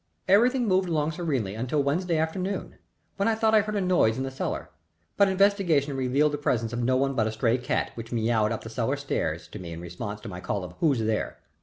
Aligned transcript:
Everything 0.27 0.67
moved 0.67 0.89
along 0.89 1.11
serenely 1.11 1.53
until 1.53 1.83
Wednesday 1.83 2.17
afternoon, 2.17 2.79
when 3.17 3.27
I 3.27 3.35
thought 3.35 3.53
I 3.53 3.61
heard 3.61 3.75
a 3.75 3.81
noise 3.81 4.17
in 4.17 4.23
the 4.23 4.31
cellar, 4.31 4.71
but 5.15 5.27
investigation 5.27 5.95
revealed 5.95 6.31
the 6.31 6.39
presence 6.39 6.73
of 6.73 6.81
no 6.81 6.97
one 6.97 7.13
but 7.13 7.27
a 7.27 7.31
stray 7.31 7.59
cat 7.59 7.91
which 7.93 8.11
miaowed 8.11 8.49
up 8.51 8.63
the 8.63 8.69
cellar 8.71 8.95
steps 8.95 9.47
to 9.49 9.59
me 9.59 9.71
in 9.73 9.79
response 9.79 10.19
to 10.21 10.27
my 10.27 10.39
call 10.39 10.63
of 10.63 10.73
"Who's 10.79 10.97
there." 11.01 11.37